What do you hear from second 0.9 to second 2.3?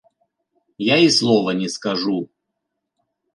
і слова не скажу.